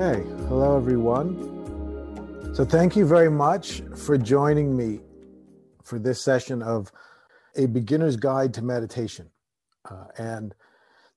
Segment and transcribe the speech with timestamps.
[0.00, 2.54] Okay, hello everyone.
[2.54, 5.00] So, thank you very much for joining me
[5.82, 6.92] for this session of
[7.56, 9.28] A Beginner's Guide to Meditation.
[9.90, 10.54] Uh, and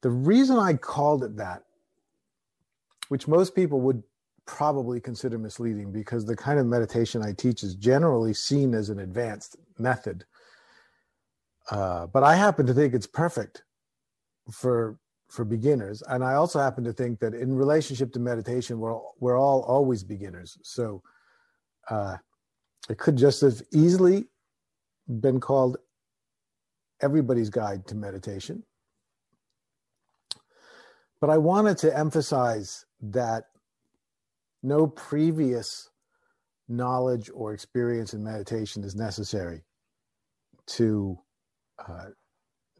[0.02, 1.62] the reason I called it that,
[3.10, 4.02] which most people would
[4.48, 8.98] probably consider misleading because the kind of meditation I teach is generally seen as an
[8.98, 10.26] advanced method.
[11.70, 13.62] Uh, but I happen to think it's perfect
[14.52, 14.98] for
[15.32, 19.40] for beginners, and I also happen to think that in relationship to meditation, we're we're
[19.40, 20.58] all always beginners.
[20.62, 21.02] So
[21.90, 22.18] uh,
[22.90, 24.26] it could just have easily
[25.08, 25.78] been called
[27.02, 28.64] everybody's guide to meditation.
[31.22, 33.46] But I wanted to emphasize that
[34.64, 35.90] no previous
[36.68, 39.64] knowledge or experience in meditation is necessary
[40.68, 41.18] to
[41.88, 42.08] uh,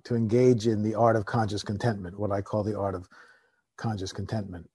[0.06, 3.08] to engage in the art of conscious contentment, what I call the art of
[3.78, 4.70] conscious contentment.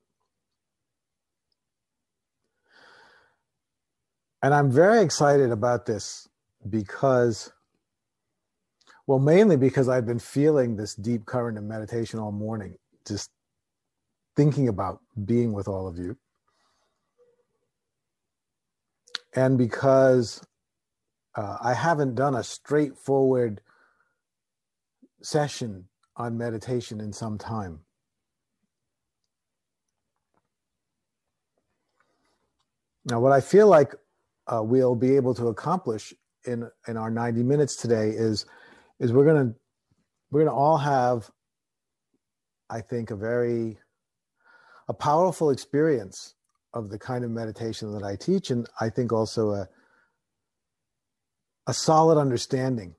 [4.42, 6.28] And I'm very excited about this
[6.68, 7.52] because,
[9.06, 13.30] well, mainly because I've been feeling this deep current of meditation all morning, just
[14.36, 16.16] thinking about being with all of you.
[19.34, 20.42] And because
[21.34, 23.60] uh, I haven't done a straightforward
[25.22, 27.80] session on meditation in some time.
[33.04, 33.94] Now, what I feel like
[34.46, 36.12] uh, we'll be able to accomplish
[36.44, 38.46] in in our 90 minutes today is
[38.98, 39.54] is we're gonna
[40.30, 41.30] we're gonna all have,
[42.68, 43.78] I think, a very
[44.88, 46.34] a powerful experience
[46.72, 49.68] of the kind of meditation that I teach, and I think also a
[51.68, 52.94] a solid understanding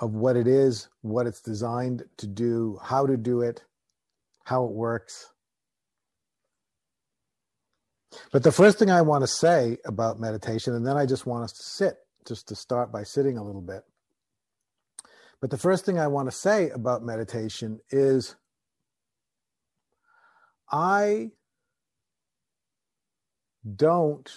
[0.00, 3.62] of what it is, what it's designed to do, how to do it,
[4.44, 5.28] how it works.
[8.32, 11.44] But the first thing I want to say about meditation, and then I just want
[11.44, 13.82] us to sit, just to start by sitting a little bit.
[15.40, 18.36] But the first thing I want to say about meditation is
[20.70, 21.30] I
[23.76, 24.30] don't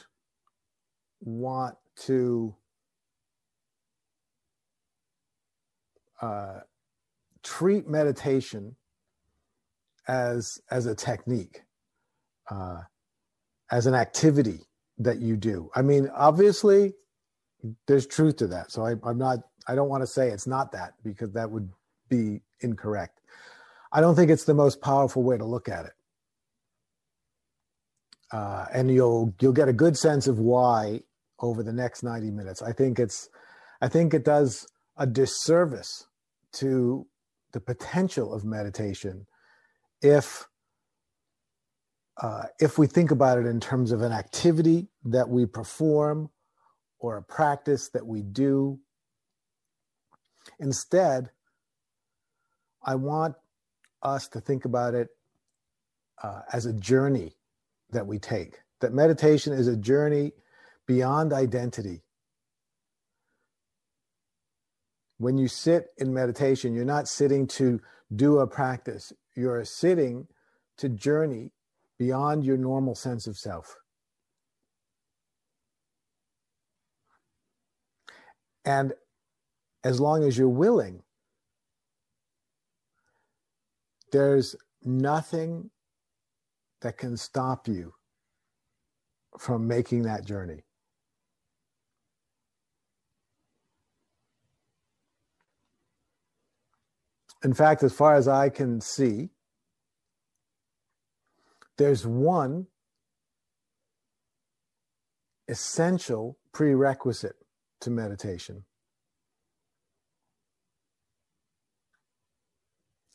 [1.22, 2.56] want to
[6.24, 6.62] uh,
[7.44, 8.76] treat meditation
[10.08, 11.64] as as a technique,
[12.50, 12.82] uh,
[13.72, 14.62] as an activity
[14.98, 15.70] that you do.
[15.76, 16.94] I mean, obviously,
[17.88, 18.72] there's truth to that.
[18.72, 19.40] So I, I'm not.
[19.68, 21.70] I don't want to say it's not that because that would
[22.10, 23.20] be incorrect.
[23.92, 25.94] I don't think it's the most powerful way to look at it.
[28.32, 31.02] Uh, and you'll you'll get a good sense of why
[31.40, 32.62] over the next 90 minutes.
[32.62, 33.30] I think it's
[33.82, 36.08] I think it does a disservice
[36.54, 37.06] to
[37.52, 39.26] the potential of meditation
[40.02, 40.48] if
[42.22, 46.30] uh, if we think about it in terms of an activity that we perform
[47.00, 48.80] or a practice that we do.
[50.60, 51.32] Instead,
[52.86, 53.36] I want
[54.04, 55.10] us to think about it
[56.22, 57.36] uh, as a journey
[57.92, 58.60] that we take.
[58.82, 60.34] That meditation is a journey
[60.86, 62.04] beyond identity
[65.24, 67.80] when you sit in meditation, you're not sitting to
[68.14, 70.28] do a practice, you're sitting
[70.78, 71.54] to journey
[71.98, 73.78] beyond your normal sense of self.
[78.66, 78.92] And
[79.86, 81.04] as long as you're willing,
[84.12, 85.70] there's nothing
[86.82, 87.94] that can stop you
[89.40, 90.66] from making that journey.
[97.44, 99.30] In fact, as far as I can see,
[101.78, 102.68] there's one
[105.48, 107.36] essential prerequisite
[107.82, 108.64] to meditation.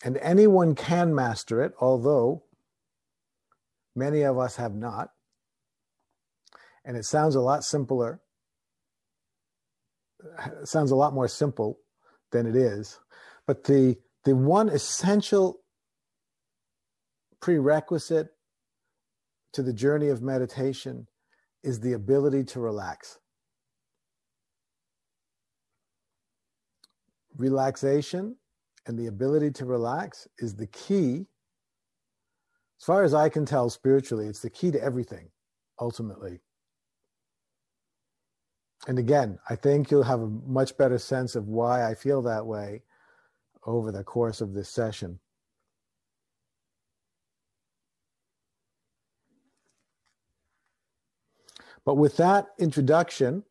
[0.04, 2.44] And anyone can master it, although
[3.96, 5.10] many of us have not.
[6.84, 8.20] And it sounds a lot simpler.
[10.60, 11.78] It sounds a lot more simple
[12.30, 13.00] than it is.
[13.46, 13.96] But the
[14.28, 15.60] the one essential
[17.40, 18.28] prerequisite
[19.54, 21.06] to the journey of meditation
[21.62, 23.18] is the ability to relax.
[27.38, 28.36] Relaxation
[28.86, 31.26] and the ability to relax is the key.
[32.78, 35.30] As far as I can tell spiritually, it's the key to everything,
[35.80, 36.40] ultimately.
[38.86, 42.44] And again, I think you'll have a much better sense of why I feel that
[42.44, 42.82] way
[43.66, 45.18] over the course of this session.
[51.84, 53.44] But with that introduction,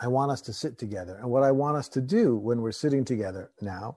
[0.00, 1.16] I want us to sit together.
[1.16, 3.96] And what I want us to do when we're sitting together now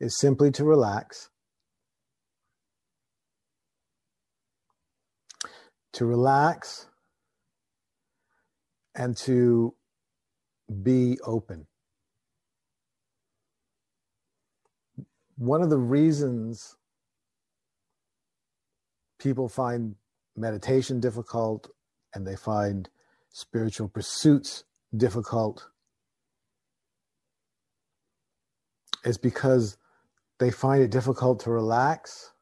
[0.00, 1.30] is simply to relax,
[5.92, 6.86] to relax,
[8.94, 9.74] and to
[10.82, 11.66] be open.
[15.36, 16.76] One of the reasons
[19.18, 19.96] people find
[20.36, 21.70] meditation difficult
[22.14, 22.88] and they find
[23.30, 24.64] spiritual pursuits
[24.96, 25.68] difficult
[29.04, 29.76] is because
[30.38, 32.32] they find it difficult to relax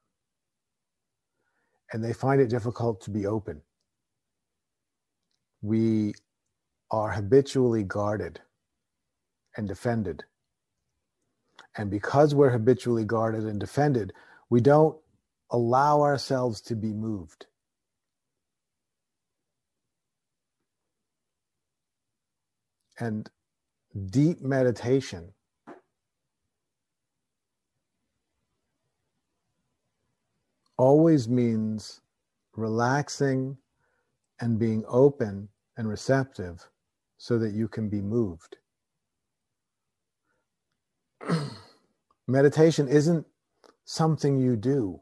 [1.93, 3.63] and they find it difficult to be open.
[5.63, 6.15] We
[6.91, 8.41] are habitually guarded
[9.57, 10.25] and defended.
[11.77, 14.13] And because we're habitually guarded and defended,
[14.51, 14.99] we don't
[15.51, 17.47] allow ourselves to be moved.
[23.01, 23.31] And
[24.11, 25.33] deep meditation
[30.79, 32.01] always means
[32.57, 33.59] relaxing
[34.41, 36.69] and being open and receptive
[37.19, 38.57] so that you can be moved.
[42.29, 43.27] Meditation isn't
[43.85, 45.01] something you do.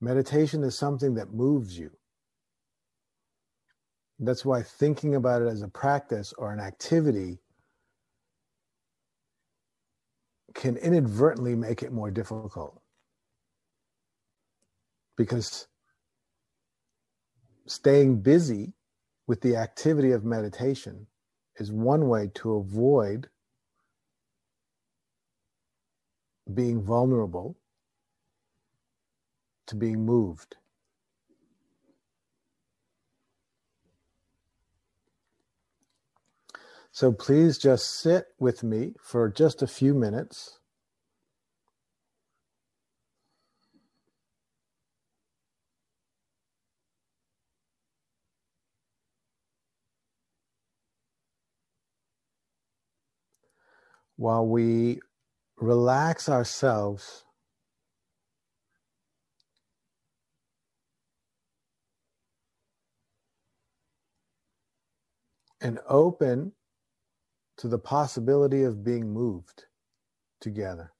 [0.00, 1.90] Meditation is something that moves you.
[4.18, 7.38] That's why thinking about it as a practice or an activity
[10.54, 12.80] can inadvertently make it more difficult.
[15.16, 15.66] Because
[17.66, 18.74] staying busy
[19.26, 21.06] with the activity of meditation
[21.56, 23.28] is one way to avoid
[26.52, 27.56] being vulnerable
[29.66, 30.56] to being moved.
[36.90, 40.58] So please just sit with me for just a few minutes.
[54.16, 55.00] While we
[55.62, 57.24] relax ourselves
[65.60, 66.52] and open
[67.58, 69.66] to the possibility of being moved
[70.40, 70.91] together.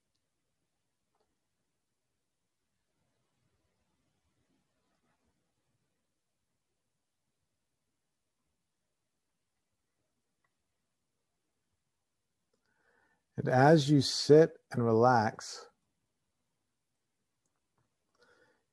[13.47, 15.67] As you sit and relax,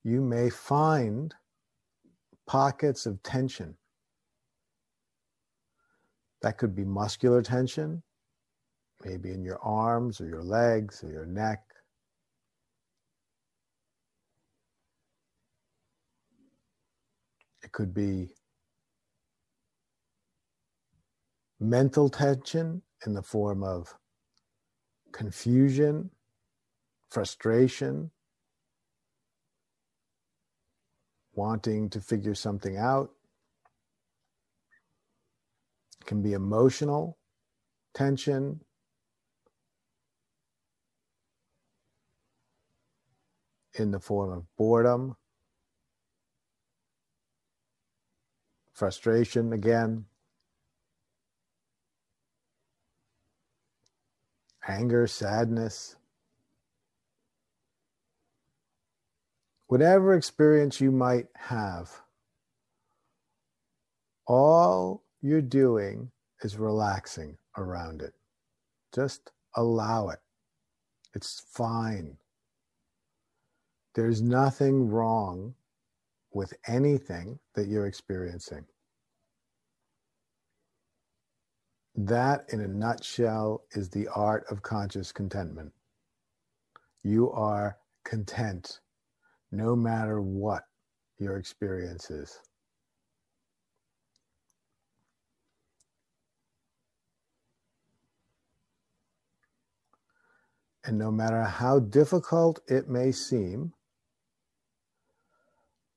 [0.04, 1.34] you may find
[2.46, 3.76] pockets of tension.
[6.42, 8.02] That could be muscular tension,
[9.04, 11.60] maybe in your arms or your legs or your neck.
[17.62, 18.28] It could be
[21.58, 23.94] mental tension in the form of
[25.12, 26.10] confusion,
[27.08, 28.10] frustration,
[31.34, 33.10] wanting to figure something out.
[36.00, 37.18] It can be emotional
[37.94, 38.60] tension.
[43.78, 45.16] In the form of boredom,
[48.72, 50.06] frustration again,
[54.70, 55.96] anger, sadness,
[59.66, 61.90] whatever experience you might have,
[64.26, 66.10] all you're doing
[66.42, 68.14] is relaxing around it.
[68.94, 70.20] Just allow it.
[71.14, 72.16] It's fine.
[73.94, 75.54] There's nothing wrong
[76.32, 78.64] with anything that you're experiencing.
[82.06, 85.72] That, in a nutshell, is the art of conscious contentment.
[87.02, 88.80] You are content
[89.52, 90.62] no matter what
[91.18, 92.40] your experience is.
[100.82, 103.74] And no matter how difficult it may seem,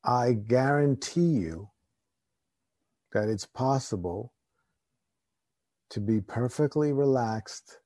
[0.03, 1.69] I guarantee you
[3.13, 4.32] that it's possible
[5.93, 7.77] to be perfectly relaxed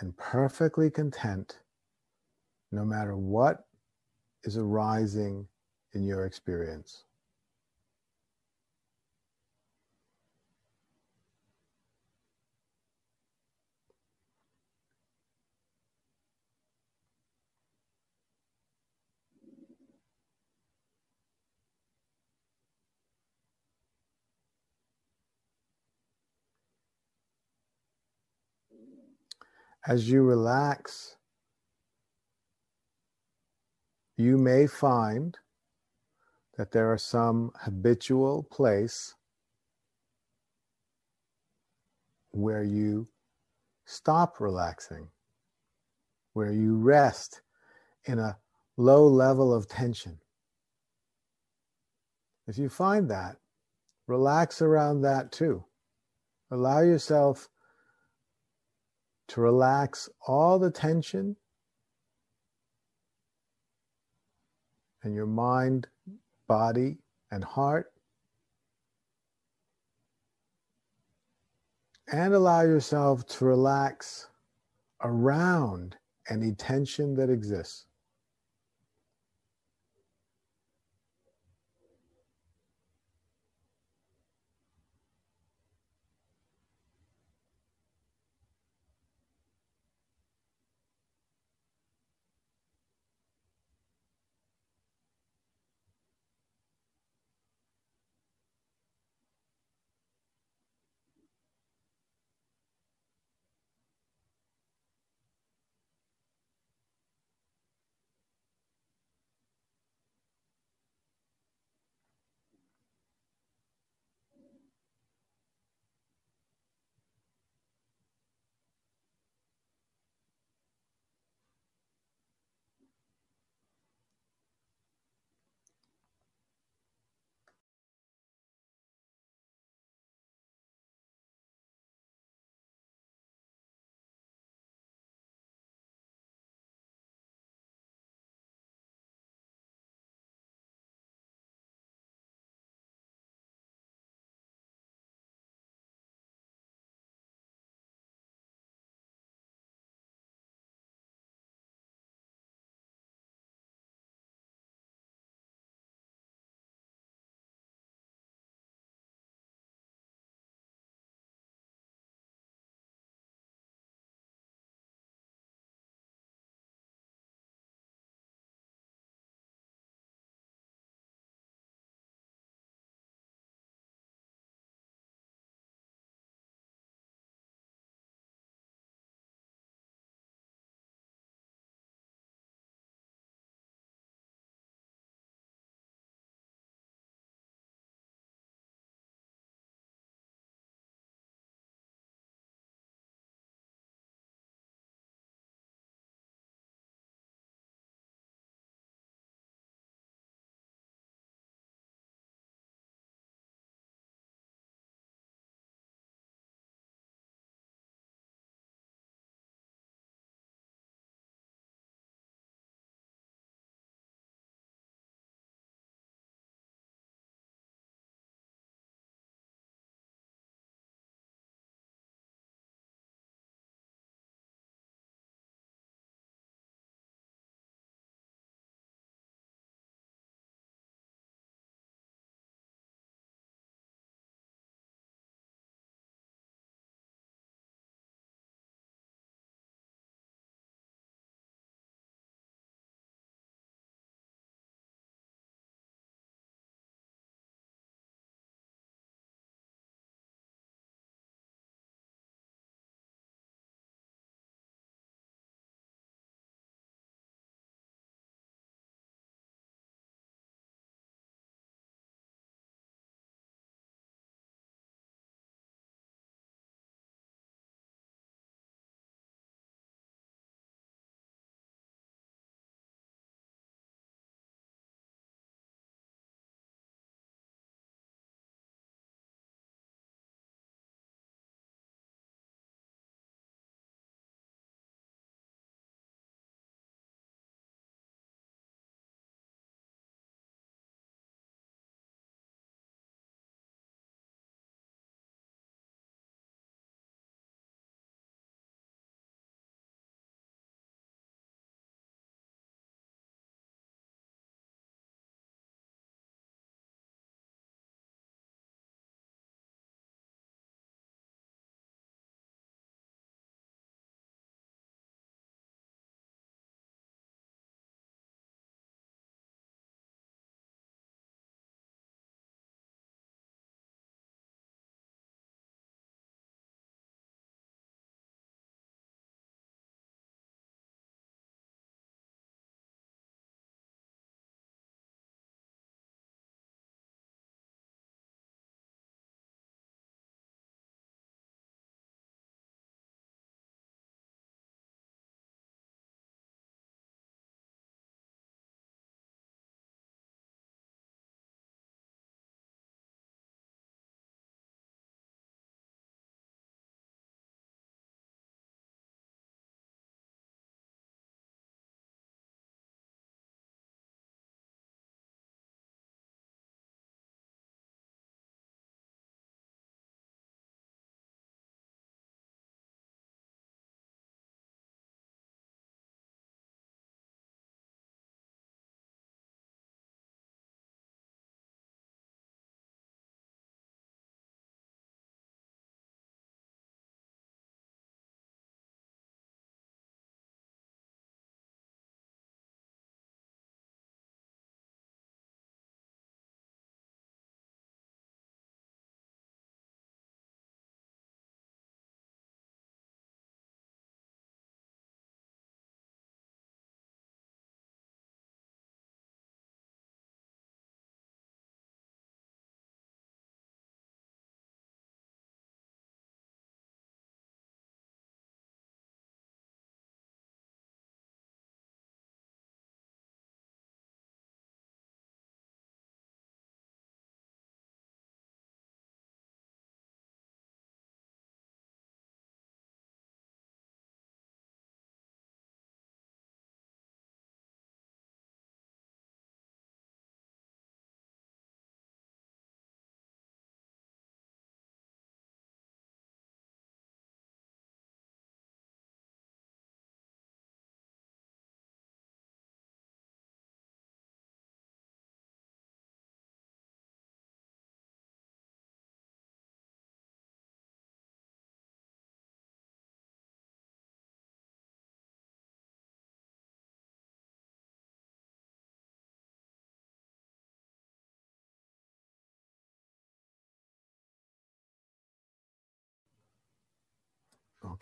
[0.00, 1.60] and perfectly content
[2.72, 3.66] no matter what
[4.42, 5.46] is arising
[5.92, 7.04] in your experience.
[29.86, 31.16] As you relax,
[34.16, 35.38] you may find
[36.56, 39.14] that there are some habitual place
[42.32, 43.08] where you
[43.86, 45.08] stop relaxing,
[46.34, 47.40] where you rest
[48.04, 48.36] in a
[48.76, 50.18] low level of tension.
[52.46, 53.36] If you find that,
[54.06, 55.64] relax around that too.
[56.50, 57.48] Allow yourself
[59.30, 61.36] to relax all the tension
[65.04, 65.86] in your mind,
[66.48, 66.98] body,
[67.30, 67.92] and heart.
[72.12, 74.26] And allow yourself to relax
[75.04, 75.94] around
[76.28, 77.86] any tension that exists.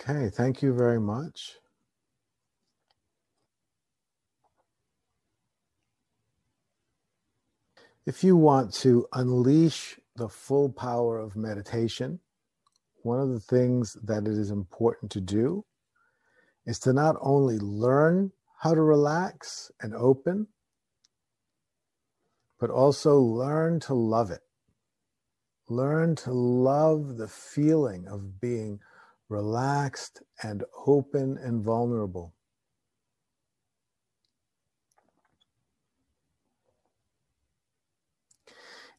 [0.00, 1.56] Okay, thank you very much.
[8.06, 12.20] If you want to unleash the full power of meditation,
[13.02, 15.64] one of the things that it is important to do
[16.64, 20.46] is to not only learn how to relax and open,
[22.60, 24.42] but also learn to love it.
[25.68, 28.80] Learn to love the feeling of being
[29.28, 32.34] relaxed and open and vulnerable.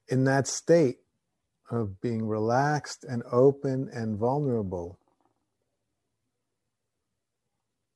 [0.07, 0.99] In that state
[1.69, 4.97] of being relaxed and open and vulnerable,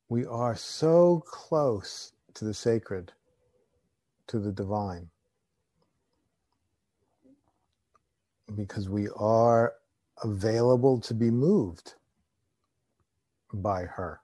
[0.10, 3.14] we are so close to the sacred,
[4.28, 5.10] to the divine.
[8.56, 9.74] Because we are
[10.24, 11.96] available to be moved
[13.54, 14.20] by her,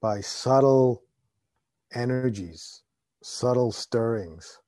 [0.00, 1.02] by subtle
[1.94, 2.82] energies,
[3.22, 4.58] subtle stirrings.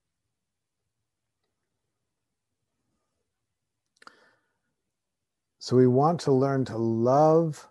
[5.58, 7.68] So we want to learn to love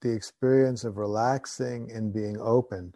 [0.00, 2.94] the experience of relaxing and being open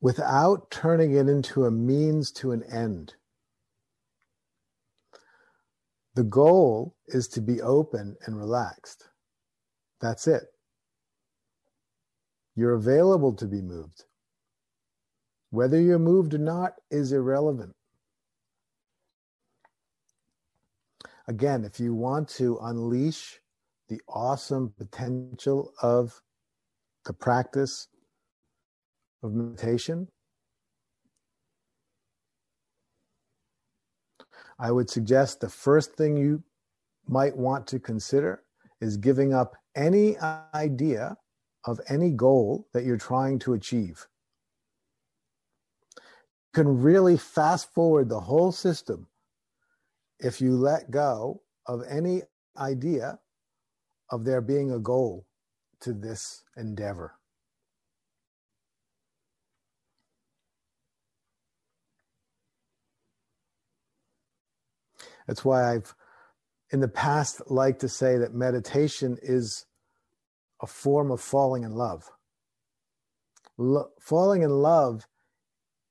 [0.00, 3.14] without turning it into a means to an end.
[6.18, 9.06] The goal is to be open and relaxed.
[10.00, 10.42] That's it.
[12.56, 14.02] You're available to be moved.
[15.50, 17.72] Whether you're moved or not is irrelevant.
[21.28, 23.38] Again, if you want to unleash
[23.88, 26.20] the awesome potential of
[27.06, 27.86] the practice
[29.22, 30.08] of meditation,
[34.58, 36.42] I would suggest the first thing you
[37.06, 38.42] might want to consider
[38.80, 40.16] is giving up any
[40.54, 41.16] idea
[41.64, 44.06] of any goal that you're trying to achieve.
[45.96, 49.06] You can really fast forward the whole system
[50.18, 52.22] if you let go of any
[52.56, 53.20] idea
[54.10, 55.26] of there being a goal
[55.80, 57.17] to this endeavor.
[65.28, 65.94] That's why I've
[66.72, 69.66] in the past liked to say that meditation is
[70.60, 72.10] a form of falling in love.
[73.58, 75.06] Lo- falling in love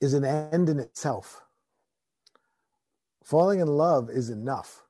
[0.01, 1.41] is an end in itself.
[3.23, 4.83] Falling in love is enough.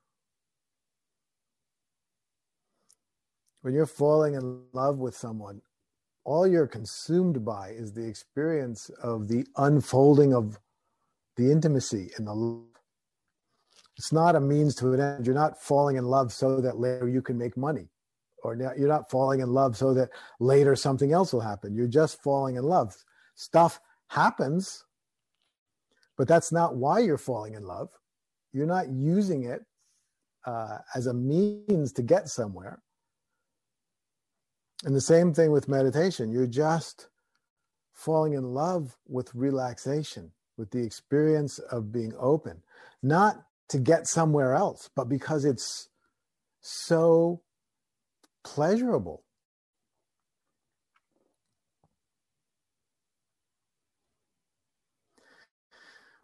[3.62, 5.60] When you're falling in love with someone,
[6.24, 10.58] all you're consumed by is the experience of the unfolding of
[11.36, 12.77] the intimacy and the love
[13.98, 15.26] it's not a means to an end.
[15.26, 17.88] You're not falling in love so that later you can make money,
[18.44, 21.74] or you're not falling in love so that later something else will happen.
[21.74, 22.94] You're just falling in love.
[23.34, 24.84] Stuff happens,
[26.16, 27.90] but that's not why you're falling in love.
[28.52, 29.64] You're not using it
[30.46, 32.80] uh, as a means to get somewhere.
[34.84, 36.30] And the same thing with meditation.
[36.30, 37.08] You're just
[37.92, 42.62] falling in love with relaxation, with the experience of being open,
[43.02, 45.88] not to get somewhere else, but because it's
[46.60, 47.42] so
[48.44, 49.24] pleasurable.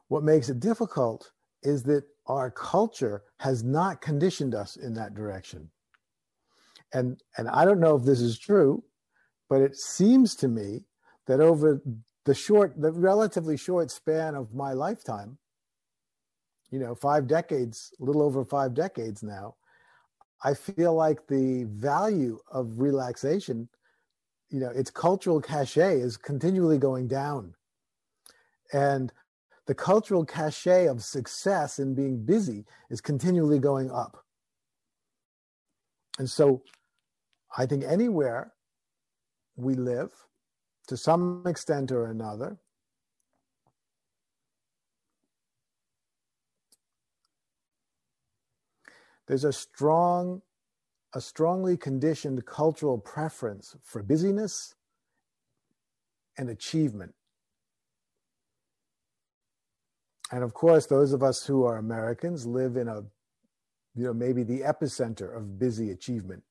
[0.09, 5.71] What makes it difficult is that our culture has not conditioned us in that direction.
[6.93, 8.85] And, and I don't know if this is true,
[9.49, 10.85] but it seems to me
[11.27, 11.83] that over
[12.25, 15.39] the short, the relatively short span of my lifetime,
[16.75, 19.55] you know, five decades, a little over five decades now,
[20.43, 23.69] I feel like the value of relaxation,
[24.51, 27.55] you know, its cultural cachet is continually going down.
[28.73, 29.13] And
[29.67, 34.25] the cultural cachet of success in being busy is continually going up.
[36.19, 36.65] And so
[37.57, 38.53] I think anywhere
[39.55, 40.11] we live,
[40.89, 42.59] to some extent or another,
[49.27, 50.43] there's a strong
[51.15, 54.75] a strongly conditioned cultural preference for busyness
[56.37, 57.15] and achievement.
[60.33, 63.03] And of course, those of us who are Americans live in a,
[63.95, 66.43] you know, maybe the epicenter of busy achievement.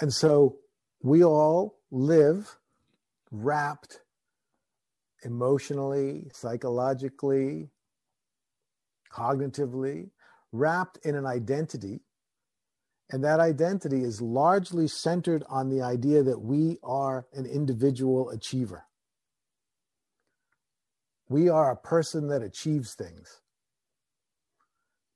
[0.00, 0.56] And so
[1.00, 2.56] we all live
[3.30, 4.00] wrapped
[5.24, 7.70] emotionally, psychologically,
[9.12, 10.10] cognitively,
[10.52, 12.00] wrapped in an identity.
[13.10, 18.84] And that identity is largely centered on the idea that we are an individual achiever.
[21.28, 23.40] We are a person that achieves things.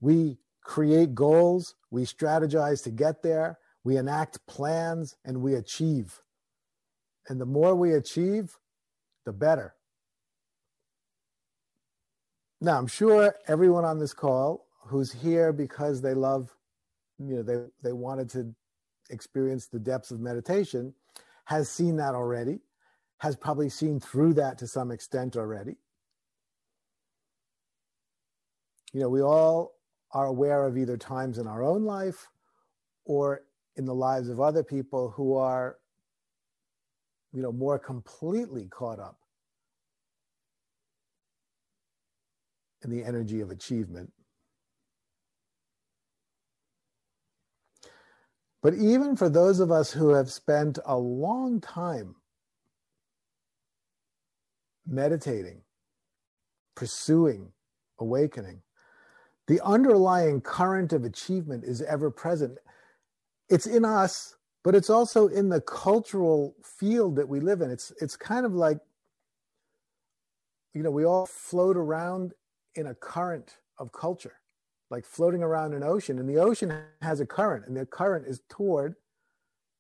[0.00, 6.20] We create goals, we strategize to get there, we enact plans, and we achieve.
[7.28, 8.56] And the more we achieve,
[9.24, 9.74] the better.
[12.60, 16.54] Now, I'm sure everyone on this call who's here because they love,
[17.18, 18.54] you know, they, they wanted to
[19.10, 20.94] experience the depths of meditation
[21.44, 22.60] has seen that already,
[23.18, 25.76] has probably seen through that to some extent already.
[28.92, 29.74] You know, we all
[30.12, 32.28] are aware of either times in our own life
[33.04, 33.42] or
[33.76, 35.76] in the lives of other people who are,
[37.32, 39.18] you know, more completely caught up
[42.86, 44.12] in the energy of achievement.
[48.62, 52.16] But even for those of us who have spent a long time
[54.86, 55.62] meditating,
[56.74, 57.52] pursuing
[57.98, 58.62] awakening,
[59.46, 62.58] the underlying current of achievement is ever present.
[63.48, 67.70] It's in us, but it's also in the cultural field that we live in.
[67.70, 68.78] It's it's kind of like
[70.74, 72.34] you know, we all float around
[72.76, 74.34] in a current of culture,
[74.90, 76.18] like floating around an ocean.
[76.18, 78.94] And the ocean has a current, and the current is toward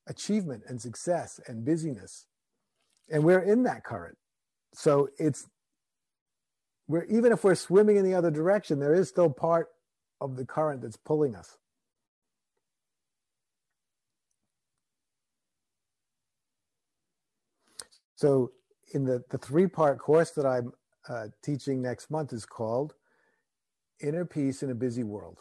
[0.06, 2.26] achievement and success and busyness.
[3.10, 4.16] And we're in that current.
[4.74, 5.46] So it's
[6.88, 9.68] we're even if we're swimming in the other direction, there is still part
[10.20, 11.58] of the current that's pulling us.
[18.16, 18.52] So
[18.92, 20.72] in the, the three part course that I'm
[21.08, 22.94] uh, teaching next month is called
[24.00, 25.40] Inner Peace in a Busy World,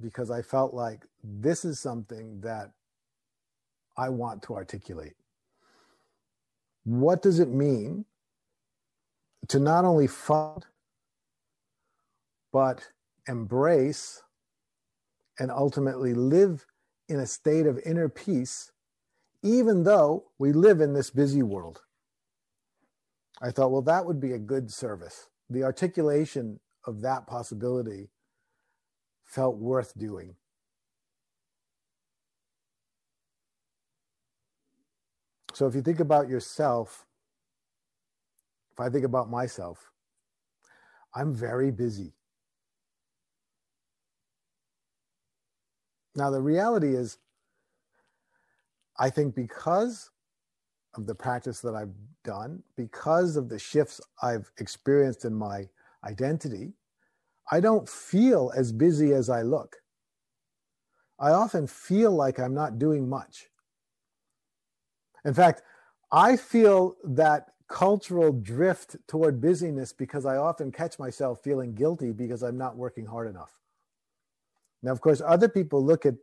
[0.00, 2.72] because I felt like this is something that
[3.96, 5.14] I want to articulate.
[6.84, 8.06] What does it mean
[9.48, 10.66] to not only fund,
[12.52, 12.88] but
[13.28, 14.22] embrace
[15.38, 16.66] and ultimately live
[17.08, 18.72] in a state of inner peace,
[19.42, 21.82] even though we live in this busy world?
[23.42, 25.28] I thought, well, that would be a good service.
[25.50, 28.10] The articulation of that possibility
[29.24, 30.36] felt worth doing.
[35.54, 37.04] So if you think about yourself,
[38.72, 39.90] if I think about myself,
[41.14, 42.14] I'm very busy.
[46.14, 47.18] Now, the reality is,
[48.96, 50.11] I think because
[50.94, 55.68] of the practice that I've done, because of the shifts I've experienced in my
[56.04, 56.74] identity,
[57.50, 59.76] I don't feel as busy as I look.
[61.18, 63.48] I often feel like I'm not doing much.
[65.24, 65.62] In fact,
[66.10, 72.42] I feel that cultural drift toward busyness because I often catch myself feeling guilty because
[72.42, 73.58] I'm not working hard enough.
[74.82, 76.14] Now, of course, other people look at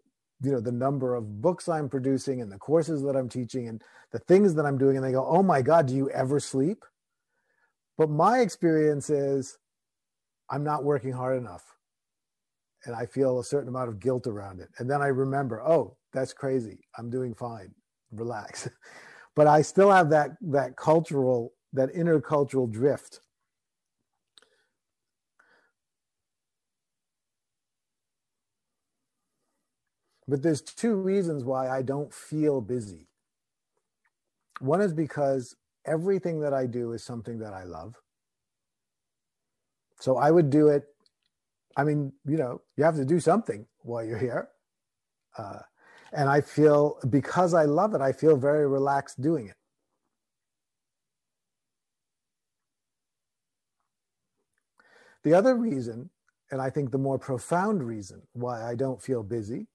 [0.42, 3.82] you know the number of books i'm producing and the courses that i'm teaching and
[4.12, 6.84] the things that i'm doing and they go oh my god do you ever sleep?
[7.98, 9.58] But my experience is
[10.50, 11.64] i'm not working hard enough
[12.86, 14.70] and i feel a certain amount of guilt around it.
[14.78, 16.80] And then i remember oh that's crazy.
[16.98, 17.74] I'm doing fine.
[18.12, 18.70] Relax.
[19.36, 23.22] But i still have that that cultural that intercultural drift
[30.30, 33.08] But there's two reasons why I don't feel busy.
[34.60, 37.96] One is because everything that I do is something that I love.
[40.00, 40.84] So I would do it.
[41.76, 44.50] I mean, you know, you have to do something while you're here.
[45.38, 45.60] Uh,
[46.12, 49.56] and I feel, because I love it, I feel very relaxed doing it.
[55.24, 56.12] The other reason,
[56.52, 59.68] and I think the more profound reason why I don't feel busy,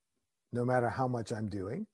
[0.54, 1.86] no matter how much I'm doing,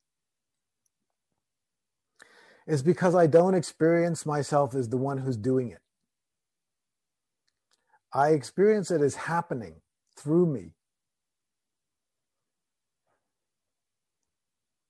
[2.66, 5.80] is because I don't experience myself as the one who's doing it.
[8.12, 9.76] I experience it as happening
[10.16, 10.72] through me.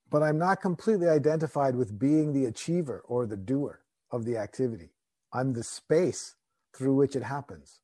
[0.09, 3.79] But I'm not completely identified with being the achiever or the doer
[4.11, 4.89] of the activity.
[5.31, 6.35] I'm the space
[6.75, 7.79] through which it happens,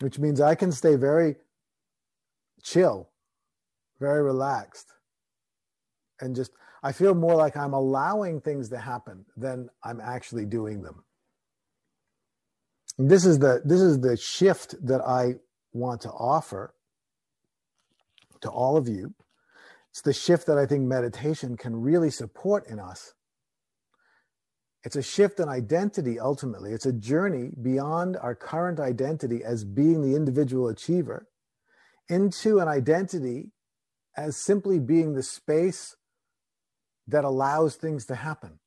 [0.00, 1.36] which means I can stay very
[2.62, 3.10] chill
[4.00, 4.92] very relaxed
[6.20, 10.82] and just i feel more like i'm allowing things to happen than i'm actually doing
[10.82, 11.04] them
[12.98, 15.34] this is the this is the shift that I
[15.72, 16.74] want to offer
[18.40, 19.14] to all of you.
[19.90, 23.12] It's the shift that I think meditation can really support in us.
[24.84, 26.72] It's a shift in identity ultimately.
[26.72, 31.28] It's a journey beyond our current identity as being the individual achiever
[32.08, 33.50] into an identity
[34.16, 35.96] as simply being the space
[37.06, 38.58] that allows things to happen.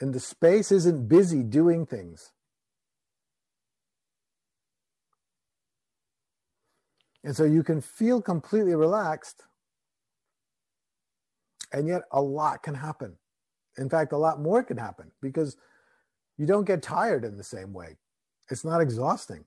[0.00, 2.32] And the space isn't busy doing things.
[7.24, 9.44] And so you can feel completely relaxed,
[11.72, 13.16] and yet a lot can happen.
[13.78, 15.56] In fact, a lot more can happen because
[16.36, 17.96] you don't get tired in the same way.
[18.50, 19.44] It's not exhausting.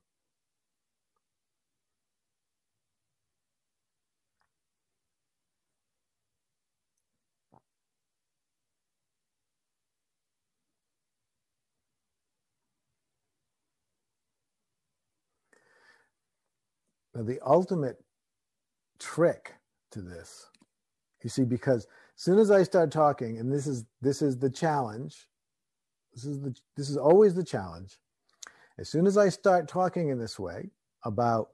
[17.16, 18.04] Now, the ultimate
[19.00, 19.54] trick
[19.92, 20.50] to this,
[21.24, 24.50] you see, because as soon as I start talking, and this is this is the
[24.50, 25.28] challenge,
[26.14, 27.98] this is the this is always the challenge.
[28.78, 30.72] As soon as I start talking in this way
[31.06, 31.50] about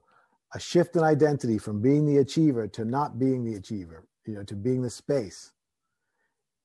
[0.54, 4.42] a shift in identity from being the achiever to not being the achiever, you know,
[4.44, 5.52] to being the space.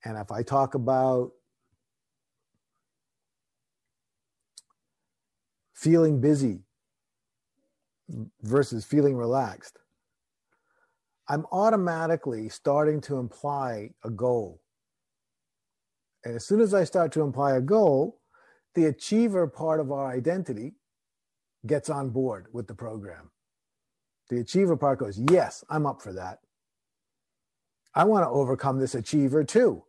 [0.03, 1.31] And if I talk about
[5.73, 6.66] feeling busy
[8.41, 9.80] versus feeling relaxed,
[11.28, 14.62] I'm automatically starting to imply a goal.
[16.24, 18.20] And as soon as I start to imply a goal,
[18.76, 20.76] the achiever part of our identity
[21.65, 23.32] gets on board with the program.
[24.30, 26.39] The achiever part goes, Yes, I'm up for that.
[27.96, 29.84] I want to overcome this achiever too.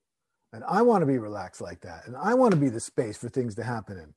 [0.52, 2.06] And I want to be relaxed like that.
[2.06, 4.14] And I want to be the space for things to happen in.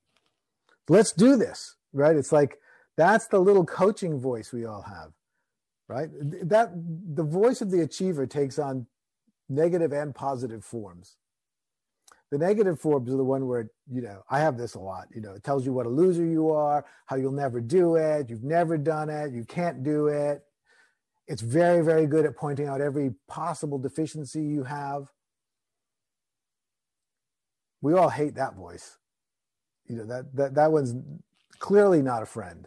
[0.88, 2.16] Let's do this, right?
[2.16, 2.58] It's like
[2.96, 5.12] that's the little coaching voice we all have,
[5.88, 6.08] right?
[6.48, 8.86] That the voice of the achiever takes on
[9.48, 11.16] negative and positive forms.
[12.30, 15.20] The negative forms are the one where, you know, I have this a lot, you
[15.20, 18.42] know, it tells you what a loser you are, how you'll never do it, you've
[18.42, 20.42] never done it, you can't do it.
[21.28, 25.12] It's very, very good at pointing out every possible deficiency you have.
[27.82, 28.96] We all hate that voice.
[29.86, 30.94] You know, that that that one's
[31.58, 32.66] clearly not a friend.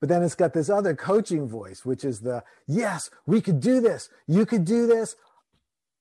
[0.00, 3.80] But then it's got this other coaching voice, which is the yes, we could do
[3.80, 4.08] this.
[4.26, 5.14] You could do this.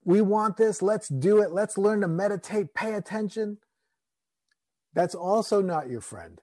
[0.06, 0.82] We want this.
[0.82, 1.52] Let's do it.
[1.52, 3.58] Let's learn to meditate, pay attention.
[4.94, 6.40] That's also not your friend.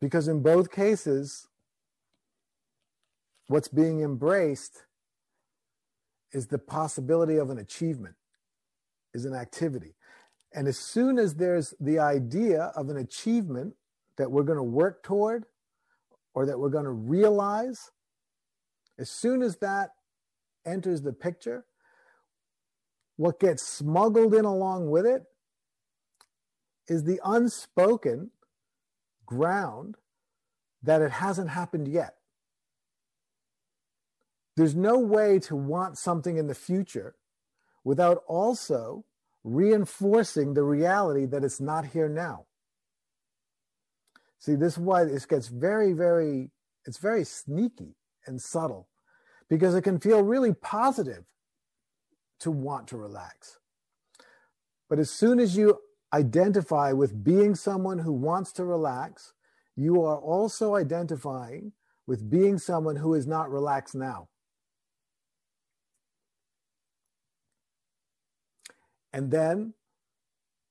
[0.00, 1.48] Because in both cases,
[3.48, 4.84] what's being embraced
[6.32, 8.16] is the possibility of an achievement,
[9.14, 9.94] is an activity.
[10.52, 13.74] And as soon as there's the idea of an achievement
[14.16, 15.44] that we're going to work toward
[16.34, 17.90] or that we're going to realize,
[18.98, 19.90] as soon as that
[20.66, 21.64] enters the picture,
[23.16, 25.24] what gets smuggled in along with it
[26.88, 28.30] is the unspoken
[29.24, 29.96] ground
[30.82, 32.14] that it hasn't happened yet.
[34.56, 37.16] There's no way to want something in the future
[37.84, 39.04] without also
[39.44, 42.46] reinforcing the reality that it's not here now.
[44.46, 46.52] See, this is why this gets very, very,
[46.84, 47.96] it's very sneaky
[48.28, 48.86] and subtle
[49.50, 51.24] because it can feel really positive
[52.38, 53.58] to want to relax.
[54.88, 55.80] But as soon as you
[56.12, 59.32] identify with being someone who wants to relax,
[59.74, 61.72] you are also identifying
[62.06, 64.28] with being someone who is not relaxed now.
[69.12, 69.74] And then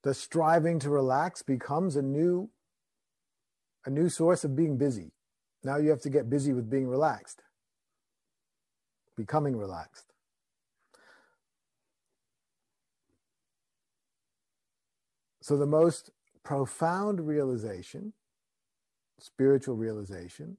[0.03, 2.51] the striving to relax becomes a new
[3.85, 5.11] a new source of being busy.
[5.63, 7.41] Now you have to get busy with being relaxed,
[9.15, 10.11] becoming relaxed.
[15.41, 16.09] So, the most
[16.43, 18.13] profound realization,
[19.19, 20.57] spiritual realization,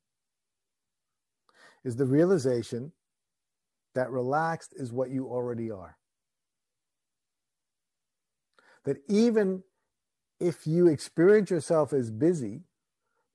[1.84, 2.92] is the realization
[3.96, 5.96] that relaxed is what you already are.
[8.84, 9.64] That even
[10.38, 12.60] if you experience yourself as busy,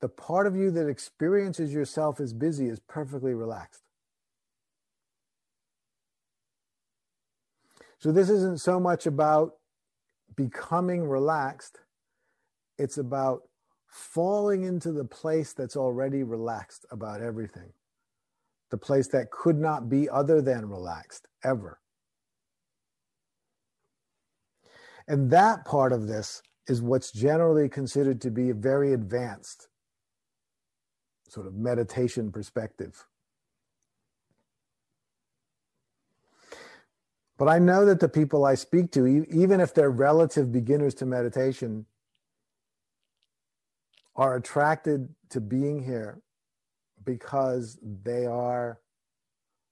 [0.02, 3.84] the part of you that experiences yourself as busy is perfectly relaxed.
[8.00, 9.54] So, this isn't so much about
[10.36, 11.80] becoming relaxed,
[12.80, 13.44] it's about
[13.88, 17.74] falling into the place that's already relaxed about everything,
[18.72, 21.80] the place that could not be other than relaxed ever.
[25.08, 29.68] And that part of this is what's generally considered to be very advanced
[31.32, 33.08] sort of meditation perspective.
[37.38, 41.06] But I know that the people I speak to, even if they're relative beginners to
[41.06, 41.86] meditation,
[44.14, 46.22] are attracted to being here
[47.06, 48.82] because they are,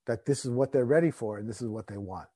[0.08, 2.30] that this is what they're ready for and this is what they want.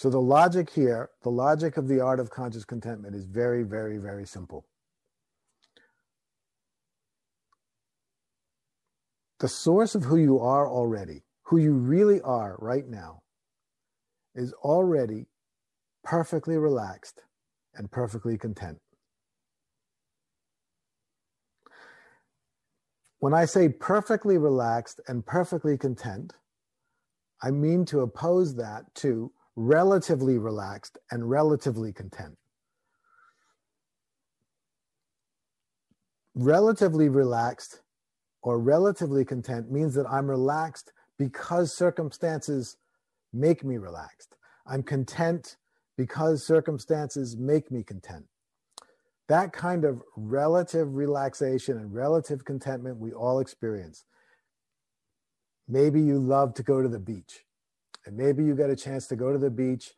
[0.00, 3.98] So the logic here, the logic of the art of conscious contentment is very, very,
[3.98, 4.64] very simple.
[9.40, 13.22] the source of who you are already, who you really are right now,
[14.34, 15.26] is already
[16.02, 17.22] perfectly relaxed
[17.74, 18.78] and perfectly content.
[23.18, 26.34] When I say perfectly relaxed and perfectly content,
[27.42, 32.36] I mean to oppose that to relatively relaxed and relatively content.
[36.34, 37.80] Relatively relaxed
[38.42, 42.76] or relatively content means that I'm relaxed because circumstances
[43.32, 44.36] make me relaxed.
[44.66, 45.56] I'm content
[45.96, 48.24] because circumstances make me content.
[49.28, 54.04] That kind of relative relaxation and relative contentment we all experience.
[55.68, 57.44] Maybe you love to go to the beach,
[58.06, 59.92] and maybe you get a chance to go to the beach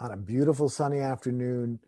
[0.00, 1.80] on a beautiful sunny afternoon,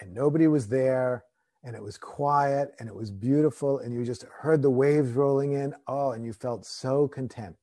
[0.00, 1.24] and nobody was there,
[1.64, 5.52] and it was quiet and it was beautiful and you just heard the waves rolling
[5.52, 5.74] in.
[5.86, 7.56] Oh, and you felt so content.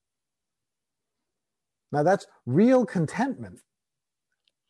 [1.92, 3.60] Now that's real contentment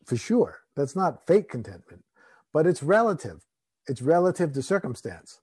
[0.04, 0.60] for sure.
[0.76, 2.04] That's not fake contentment,
[2.52, 3.46] but it's relative.
[3.86, 5.40] It's relative to circumstance.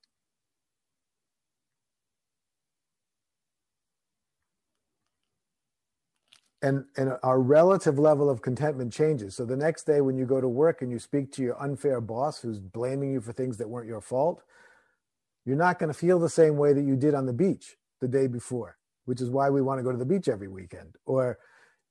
[6.62, 9.36] And and our relative level of contentment changes.
[9.36, 12.02] So the next day when you go to work and you speak to your unfair
[12.02, 14.44] boss who's blaming you for things that weren't your fault
[15.46, 18.08] you're not going to feel the same way that you did on the beach the
[18.08, 18.78] day before
[19.08, 20.94] which is why we want to go to the beach every weekend.
[21.06, 21.40] Or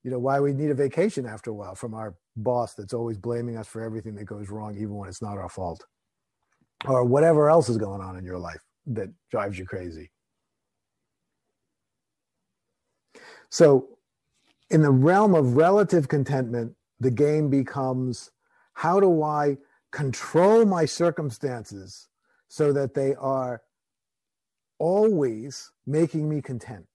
[0.04, 3.16] you know why we need a vacation after a while from our boss that's always
[3.16, 5.84] blaming us for everything that goes wrong even when it's not our fault.
[6.84, 10.12] Or whatever else is going on in your life that drives you crazy.
[13.48, 13.95] So
[14.70, 18.30] in the realm of relative contentment, the game becomes
[18.74, 19.58] how do I
[19.92, 22.08] control my circumstances
[22.48, 23.62] so that they are
[24.78, 26.86] always making me content?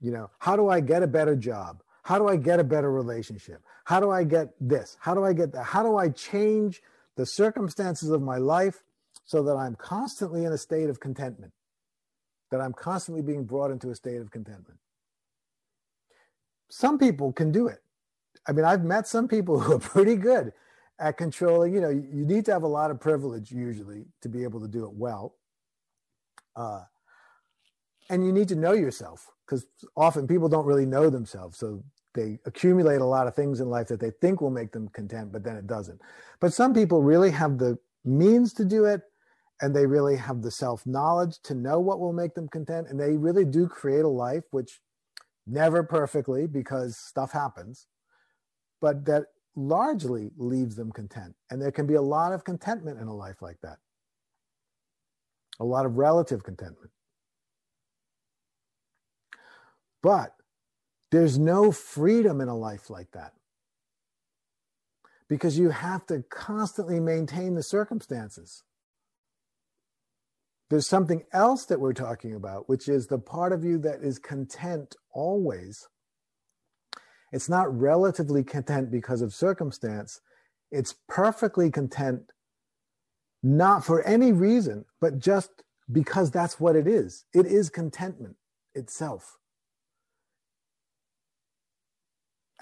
[0.00, 1.82] You know, how do I get a better job?
[2.02, 3.62] How do I get a better relationship?
[3.84, 4.96] How do I get this?
[5.00, 5.64] How do I get that?
[5.64, 6.82] How do I change
[7.16, 8.82] the circumstances of my life
[9.24, 11.52] so that I'm constantly in a state of contentment?
[12.50, 14.78] That I'm constantly being brought into a state of contentment
[16.70, 17.82] some people can do it.
[18.46, 20.52] I mean, I've met some people who are pretty good
[20.98, 21.74] at controlling.
[21.74, 24.68] You know, you need to have a lot of privilege usually to be able to
[24.68, 25.34] do it well.
[26.56, 26.82] Uh,
[28.08, 29.66] and you need to know yourself because
[29.96, 31.58] often people don't really know themselves.
[31.58, 31.82] So
[32.14, 35.32] they accumulate a lot of things in life that they think will make them content,
[35.32, 36.00] but then it doesn't.
[36.40, 39.02] But some people really have the means to do it
[39.60, 42.88] and they really have the self knowledge to know what will make them content.
[42.88, 44.80] And they really do create a life which
[45.50, 47.86] never perfectly because stuff happens,
[48.80, 49.24] but that
[49.56, 51.34] largely leaves them content.
[51.50, 53.78] And there can be a lot of contentment in a life like that,
[55.58, 56.90] a lot of relative contentment.
[60.02, 60.34] But
[61.10, 63.32] there's no freedom in a life like that
[65.28, 68.62] because you have to constantly maintain the circumstances
[70.70, 74.20] there's something else that we're talking about, which is the part of you that is
[74.20, 75.88] content always.
[77.32, 80.20] It's not relatively content because of circumstance,
[80.70, 82.30] it's perfectly content,
[83.42, 85.50] not for any reason, but just
[85.90, 87.24] because that's what it is.
[87.34, 88.36] It is contentment
[88.72, 89.38] itself.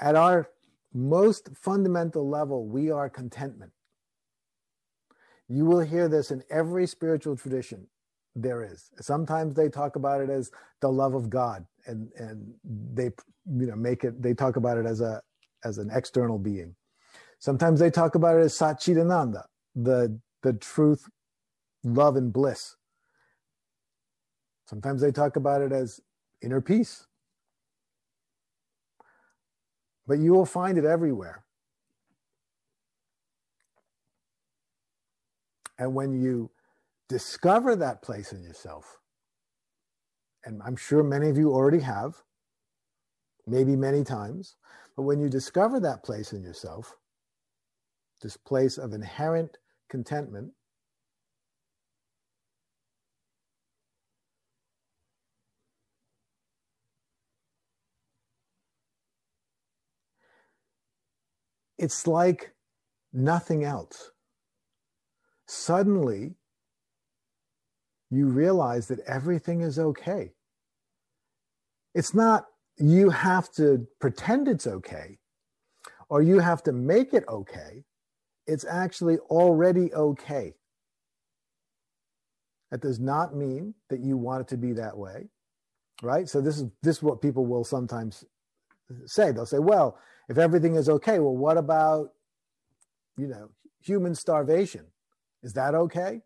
[0.01, 0.49] At our
[0.95, 3.73] most fundamental level, we are contentment.
[5.47, 7.89] You will hear this in every spiritual tradition
[8.37, 8.91] there is.
[9.01, 10.51] Sometimes they talk about it as
[10.81, 13.11] the love of God, and and they
[13.47, 14.23] you know make it.
[14.23, 15.23] They talk about it as a
[15.65, 16.77] as an external being.
[17.41, 21.09] Sometimes they talk about it as Satchidananda, the the truth,
[21.85, 22.77] love, and bliss.
[24.67, 26.01] Sometimes they talk about it as
[26.43, 27.07] inner peace.
[30.07, 31.45] But you will find it everywhere.
[35.79, 36.51] And when you
[37.09, 38.99] discover that place in yourself,
[40.45, 42.23] and I'm sure many of you already have,
[43.47, 44.57] maybe many times,
[44.97, 46.97] but when you discover that place in yourself,
[48.21, 49.57] this place of inherent
[49.89, 50.53] contentment,
[61.79, 62.53] it's like
[63.13, 64.11] nothing else.
[65.47, 66.35] Suddenly,
[68.11, 70.33] you realize that everything is okay.
[71.95, 72.47] It's not
[72.79, 75.19] you have to pretend it's okay
[76.09, 77.85] or you have to make it okay.
[78.47, 80.55] It's actually already okay.
[82.71, 85.29] That does not mean that you want it to be that way,
[86.03, 86.29] right?
[86.29, 88.25] So this is this is what people will sometimes
[89.07, 89.33] say.
[89.33, 89.99] They'll say, "Well,
[90.29, 92.13] if everything is okay, well, what about,
[93.17, 93.51] you know,
[93.81, 94.87] human starvation?
[95.43, 96.23] Is that okay?"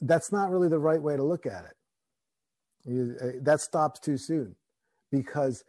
[0.00, 1.76] That's not really the right way to look at it.
[2.84, 4.54] You, uh, that stops too soon
[5.10, 5.64] because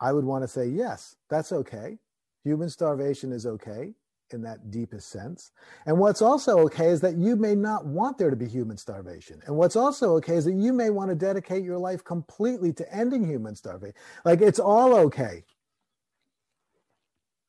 [0.00, 1.98] I would want to say, yes, that's okay.
[2.44, 3.94] Human starvation is okay
[4.32, 5.52] in that deepest sense.
[5.86, 9.40] And what's also okay is that you may not want there to be human starvation.
[9.46, 12.94] And what's also okay is that you may want to dedicate your life completely to
[12.94, 13.94] ending human starvation.
[14.24, 15.44] Like it's all okay.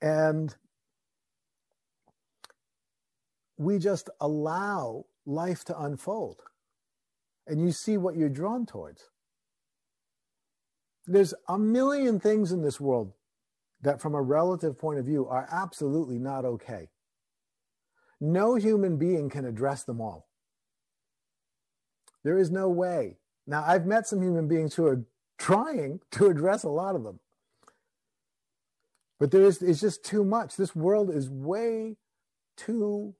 [0.01, 0.55] And
[3.57, 6.42] we just allow life to unfold
[7.46, 9.10] and you see what you're drawn towards.
[11.06, 13.14] There's a million things in this world
[13.82, 16.90] that, from a relative point of view, are absolutely not okay.
[18.20, 20.28] No human being can address them all.
[22.24, 23.18] There is no way.
[23.46, 25.06] Now, I've met some human beings who are
[25.38, 27.20] trying to address a lot of them.
[29.20, 30.58] But there is it's just too much.
[30.58, 31.96] This world is way
[32.58, 33.16] too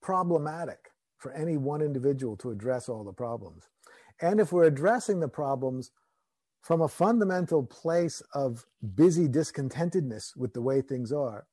[0.00, 3.68] problematic for any one individual to address all the problems.
[4.20, 5.90] And if we're addressing the problems
[6.60, 11.46] from a fundamental place of busy discontentedness with the way things are,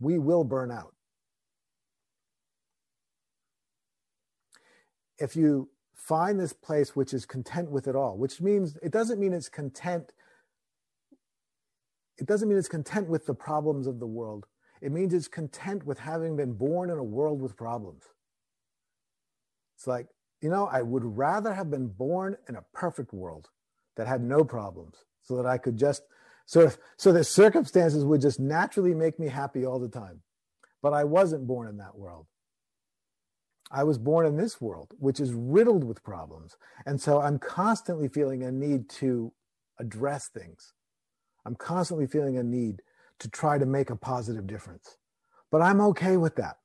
[0.00, 0.94] we will burn out.
[5.18, 5.68] If you
[6.04, 9.48] find this place which is content with it all, which means it doesn't mean it's
[9.48, 10.12] content.
[12.18, 14.46] It doesn't mean it's content with the problems of the world.
[14.84, 18.02] It means it's content with having been born in a world with problems.
[19.78, 20.08] It's like,
[20.42, 23.48] you know, I would rather have been born in a perfect world
[23.96, 26.02] that had no problems so that I could just
[26.44, 30.20] sort of, so that circumstances would just naturally make me happy all the time.
[30.82, 32.26] But I wasn't born in that world.
[33.70, 36.58] I was born in this world, which is riddled with problems.
[36.84, 39.32] And so I'm constantly feeling a need to
[39.80, 40.74] address things.
[41.46, 42.82] I'm constantly feeling a need
[43.20, 44.96] to try to make a positive difference.
[45.50, 46.58] But I'm okay with that.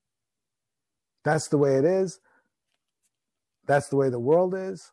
[1.23, 2.19] That's the way it is.
[3.67, 4.91] That's the way the world is.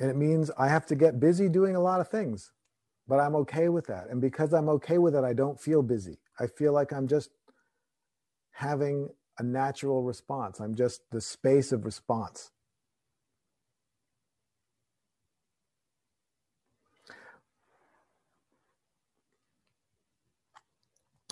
[0.00, 2.52] And it means I have to get busy doing a lot of things,
[3.06, 4.08] but I'm okay with that.
[4.10, 6.18] And because I'm okay with it, I don't feel busy.
[6.38, 7.30] I feel like I'm just
[8.52, 10.60] having a natural response.
[10.60, 12.50] I'm just the space of response.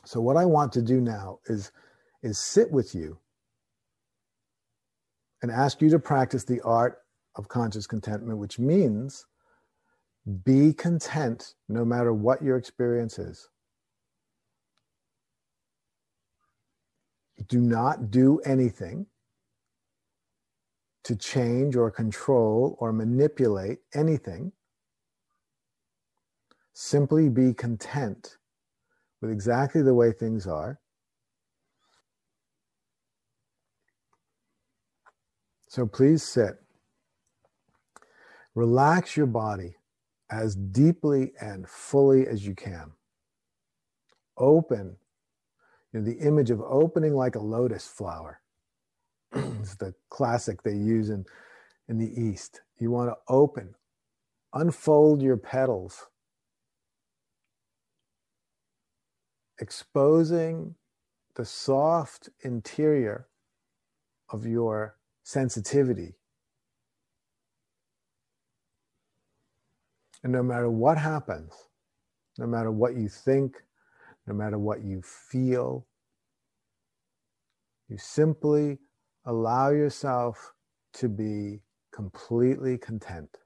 [0.05, 1.71] So what I want to do now is
[2.23, 3.19] is sit with you
[5.43, 6.99] and ask you to practice the art
[7.35, 9.27] of conscious contentment, which means
[10.45, 13.49] be content no matter what your experience is.
[17.49, 19.07] Do not do anything
[21.05, 24.53] to change or control or manipulate anything.
[26.73, 28.37] Simply be content
[29.23, 30.81] with exactly the way things are.
[35.69, 36.57] So please sit.
[38.55, 39.77] Relax your body
[40.31, 42.93] as deeply and fully as you can.
[44.37, 44.97] Open,
[45.93, 48.41] you know, the image of opening like a lotus flower.
[49.35, 51.25] it's the classic they use in,
[51.89, 52.61] in the East.
[52.79, 53.75] You want to open,
[54.53, 56.09] unfold your petals
[59.63, 60.75] exposing
[61.37, 63.29] the soft interior
[64.29, 66.17] of your sensitivity.
[70.25, 71.53] And no matter what happens,
[72.39, 73.63] no matter what you think,
[74.27, 75.87] no matter what you feel,
[77.89, 78.79] you simply
[79.27, 80.55] allow yourself
[80.95, 81.61] to be
[81.93, 83.39] completely content.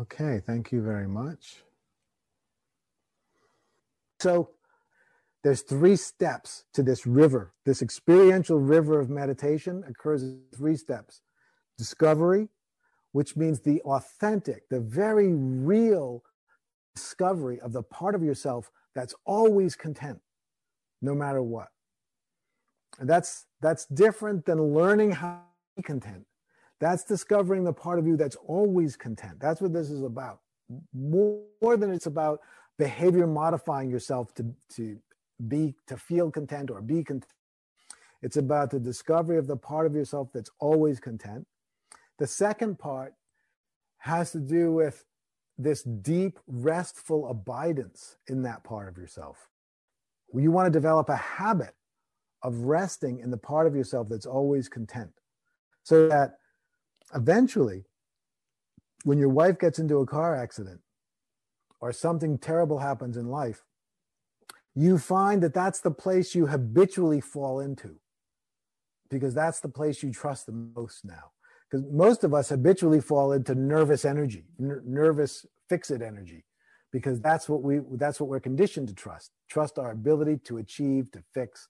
[0.00, 1.62] Okay, thank you very much.
[4.20, 4.50] So
[5.42, 7.54] there's three steps to this river.
[7.64, 11.22] This experiential river of meditation occurs in three steps.
[11.78, 12.48] Discovery,
[13.12, 16.22] which means the authentic, the very real
[16.94, 20.20] discovery of the part of yourself that's always content,
[21.00, 21.68] no matter what.
[22.98, 25.42] And that's that's different than learning how
[25.76, 26.26] to be content.
[26.80, 29.40] That's discovering the part of you that's always content.
[29.40, 30.40] That's what this is about.
[30.92, 32.40] More, than it's about
[32.78, 34.98] behavior modifying yourself to, to
[35.48, 37.32] be to feel content or be content.
[38.22, 41.46] It's about the discovery of the part of yourself that's always content.
[42.18, 43.14] The second part
[43.98, 45.04] has to do with
[45.58, 49.48] this deep, restful abidance in that part of yourself.
[50.34, 51.74] You want to develop a habit
[52.42, 55.12] of resting in the part of yourself that's always content.
[55.82, 56.38] So that
[57.14, 57.84] eventually,
[59.04, 60.80] when your wife gets into a car accident
[61.80, 63.62] or something terrible happens in life,
[64.74, 67.96] you find that that's the place you habitually fall into
[69.10, 71.32] because that's the place you trust the most now.
[71.70, 76.44] Because most of us habitually fall into nervous energy nervous fix-it energy
[76.92, 81.10] because that's what we that's what we're conditioned to trust trust our ability to achieve
[81.10, 81.68] to fix.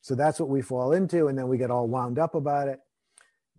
[0.00, 2.80] So that's what we fall into and then we get all wound up about it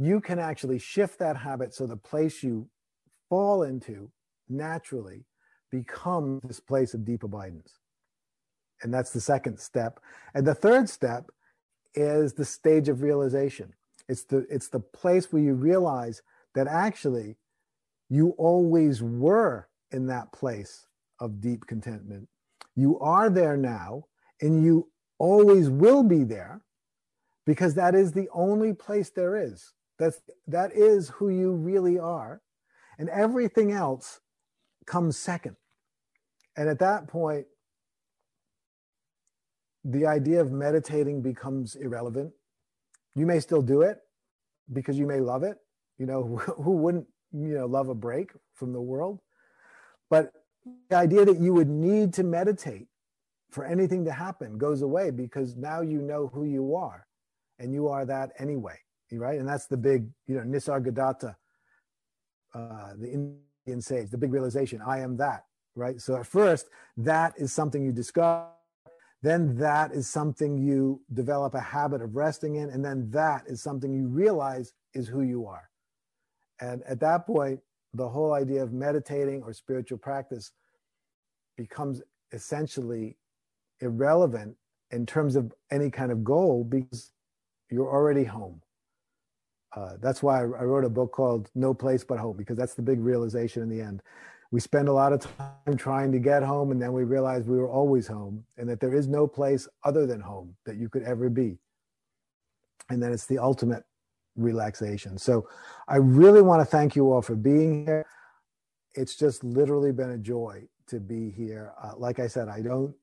[0.01, 2.67] you can actually shift that habit so the place you
[3.29, 4.09] fall into
[4.49, 5.25] naturally
[5.69, 7.77] becomes this place of deep abidance.
[8.81, 9.99] And that's the second step.
[10.33, 11.29] And the third step
[11.93, 13.73] is the stage of realization.
[14.09, 16.23] It's the it's the place where you realize
[16.55, 17.37] that actually
[18.09, 20.87] you always were in that place
[21.19, 22.27] of deep contentment.
[22.75, 24.05] You are there now
[24.41, 24.89] and you
[25.19, 26.61] always will be there
[27.45, 32.41] because that is the only place there is that's that is who you really are
[32.97, 34.19] and everything else
[34.85, 35.55] comes second
[36.57, 37.45] and at that point
[39.83, 42.31] the idea of meditating becomes irrelevant.
[43.15, 43.97] You may still do it
[44.71, 45.57] because you may love it.
[45.97, 46.23] You know,
[46.57, 49.19] who wouldn't, you know, love a break from the world?
[50.09, 50.31] But
[50.89, 52.87] the idea that you would need to meditate
[53.49, 57.07] for anything to happen goes away because now you know who you are
[57.59, 58.77] and you are that anyway,
[59.19, 59.39] right?
[59.39, 61.35] And that's the big, you know, Nisargadatta,
[62.53, 65.45] uh, the Indian sage, the big realization, I am that,
[65.75, 65.99] right?
[65.99, 68.47] So at first, that is something you discover
[69.21, 72.69] then that is something you develop a habit of resting in.
[72.69, 75.69] And then that is something you realize is who you are.
[76.59, 77.59] And at that point,
[77.93, 80.51] the whole idea of meditating or spiritual practice
[81.57, 82.01] becomes
[82.31, 83.17] essentially
[83.79, 84.55] irrelevant
[84.91, 87.11] in terms of any kind of goal because
[87.69, 88.61] you're already home.
[89.73, 92.81] Uh, that's why I wrote a book called No Place But Home, because that's the
[92.81, 94.01] big realization in the end.
[94.51, 97.57] We spend a lot of time trying to get home and then we realize we
[97.57, 101.03] were always home and that there is no place other than home that you could
[101.03, 101.57] ever be.
[102.89, 103.85] And then it's the ultimate
[104.35, 105.17] relaxation.
[105.17, 105.47] So
[105.87, 108.05] i really want to thank you all for being here.
[108.93, 111.73] It's just literally been a joy to be here.
[111.81, 112.93] Uh, like i said i don't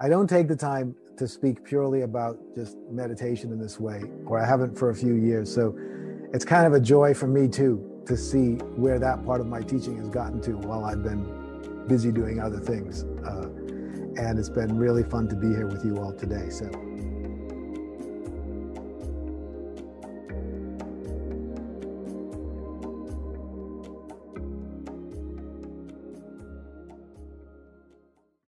[0.00, 4.38] i don't take the time to speak purely about just meditation in this way or
[4.38, 5.52] i haven't for a few years.
[5.52, 5.78] So
[6.34, 9.60] it's kind of a joy for me too to see where that part of my
[9.60, 13.04] teaching has gotten to while I've been busy doing other things.
[13.24, 13.46] Uh,
[14.20, 16.50] and it's been really fun to be here with you all today.
[16.50, 16.66] So